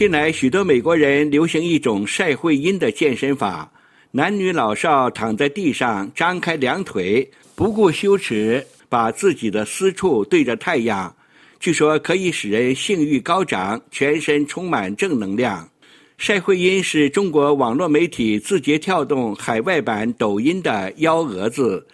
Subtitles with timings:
[0.00, 3.70] 近来，许多美国人流行一种晒会阴的健身法，
[4.12, 11.14] 男女老少躺在地上，张开两腿，不顾羞耻，把自己的私处对着太阳。
[11.58, 15.68] 据说可以使人性欲高涨，全身充满正能量。
[16.16, 21.86] 晒会阴是中国网络媒体字节跳动海外版抖音的幺蛾子。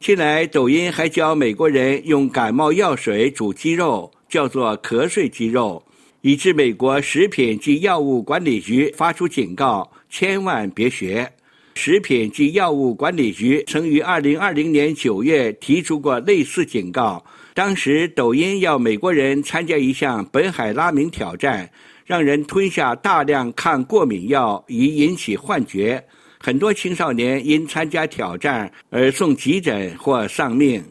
[0.00, 5.80] 近来，抖音还教美国人用感冒药水煮鸡肉，叫做瞌睡鸡肉。
[6.22, 11.28] 以致美国食品及药物管理局发出警告，千万别学。
[11.74, 17.24] 食品及药物管理局曾于二零二零年九月提出过类似警告。
[17.54, 21.68] 当时，抖音要美国人参加一项本海拉明挑战，
[22.06, 26.04] 让人吞下大量抗过敏药，以引起幻觉。
[26.38, 30.84] 很多青少年因参加挑战而送急诊或丧命。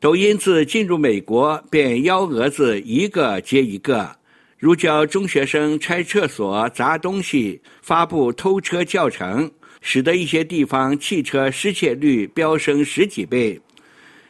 [0.00, 4.17] 抖音自进入美国，便幺蛾子一个接一个。
[4.58, 9.48] 如教中学生拆厕所、砸东西，发布偷车教程，
[9.80, 13.60] 使得一些地方汽车失窃率飙升十几倍。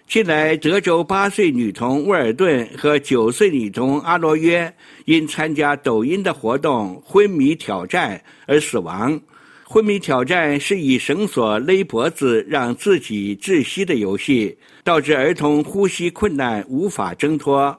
[0.06, 4.70] 近来，德州八岁女童沃尔顿和九岁女童阿罗约
[5.06, 9.18] 因参加抖音的活动“昏迷挑战”而死亡。
[9.64, 17.78] 昏迷挑战是以绳索勒脖子让自己窒息的游戏，导致儿童呼吸困难，无法挣脱。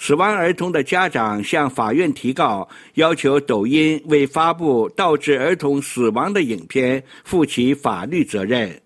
[0.00, 8.80] 死亡儿童的家长向法院提告，要求抖音为发布导致儿童死亡的影片负起法律责任。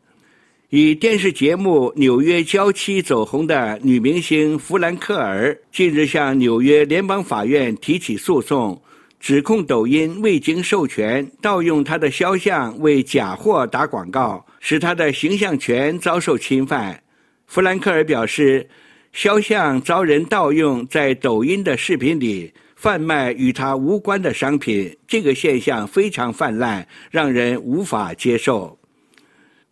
[0.71, 8.81] 以电视节目《纽约娇妻》走红的女明星弗兰克尔近日向纽约联邦法院提起诉讼，
[9.21, 16.99] 指控抖音未经授权盗用她的肖像为假货打广告，使她的形象权遭受侵犯。
[17.47, 18.67] 弗兰克尔表示。
[19.13, 28.79] 肖像遭人盗用，在抖音的视频里贩卖与他无关的商品，这个现象非常泛滥，让人无法接受。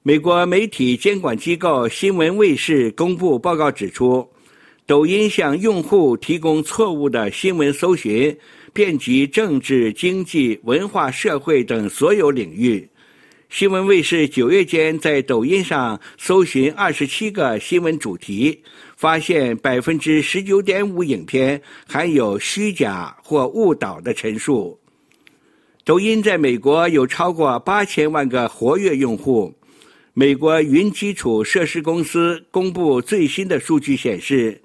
[0.02, 4.28] 美国媒体监管机构新闻卫视公布报告指出，
[4.84, 8.36] 抖音向用户提供错误的新闻搜寻，
[8.74, 12.86] 遍及政治、经济、文化、社会等所有领域。
[13.50, 18.62] 新闻卫视九月间在抖音上搜寻二十七个新闻主题，
[18.96, 24.78] 发现百分之十九点五影片含有虚假或误导的陈述。
[25.84, 29.52] 抖音在美国有超过八千万个活跃用户。
[30.14, 34.62] 美国云基础设施公司公布最新的数据显示，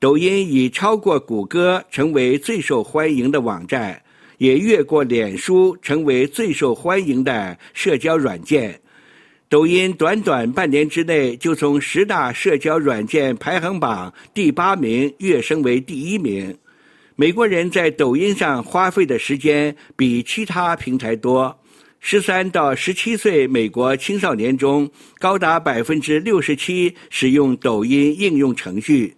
[0.00, 4.02] 抖音已超过谷歌成为最受欢迎的网站。
[4.38, 8.80] 也越过脸书，成为最受欢迎的社交软件。
[9.48, 16.56] 抖音短短半年之内，就从十大社交软件排行榜第八名跃升为第一名。
[17.16, 21.56] 美国人在抖音上花费的时间比其他平台多。
[22.00, 29.14] 十三到十七岁美国青少年中，高达百分之六十七使用抖音应用程序。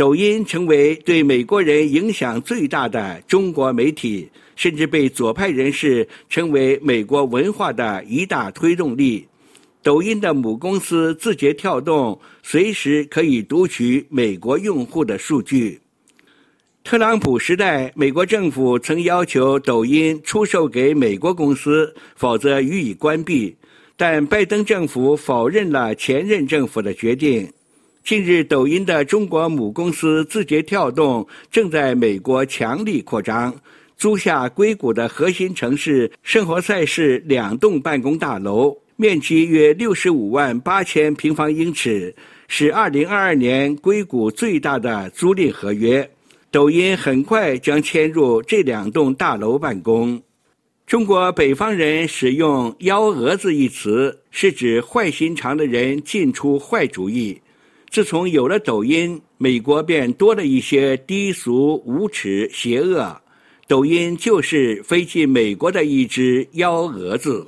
[0.00, 9.26] 抖音成为对美国人影响最大的中国媒体，甚至被左派人士称为美国文化的一大推动力。
[9.82, 15.78] 抖音的母公司字节跳动随时可以读取美国用户的数据。
[16.82, 23.54] 特朗普时代，美国政府曾要求抖音出售给美国公司，否则予以关闭，
[23.98, 27.46] 但拜登政府否认了前任政府的决定。
[28.02, 33.54] 近日，抖音的中国母公司字节跳动正在美国强力扩张，
[33.96, 42.12] 租下硅谷的核心城市圣何塞市两栋办公大楼，面积约六十五万八千平方英尺，
[42.48, 46.10] 是二零二二年硅谷最大的租赁合约。
[46.50, 50.20] 抖音很快将迁入这两栋大楼办公。
[50.84, 57.40] 中国北方人使用“幺蛾子”一词，是指坏心肠的人尽出坏主意。
[57.90, 63.20] 自从有了抖音，美国便多了一些低俗、无耻、邪恶。
[63.66, 67.44] 抖音就是飞进美国的一只幺蛾子。